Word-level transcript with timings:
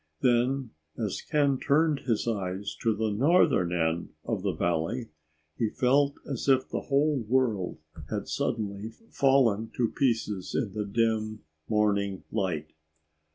Then, 0.21 0.71
as 0.97 1.21
Ken 1.21 1.59
turned 1.59 1.99
his 1.99 2.27
eyes 2.27 2.75
to 2.81 2.95
the 2.95 3.11
northern 3.11 3.71
end 3.71 4.09
of 4.25 4.41
the 4.41 4.51
valley, 4.51 5.11
he 5.59 5.69
felt 5.69 6.15
as 6.27 6.49
if 6.49 6.67
the 6.67 6.81
whole 6.81 7.19
world 7.19 7.77
had 8.09 8.27
suddenly 8.27 8.93
fallen 9.11 9.69
to 9.77 9.89
pieces 9.89 10.55
in 10.55 10.73
the 10.73 10.85
dim, 10.85 11.43
morning 11.69 12.23
light. 12.31 12.73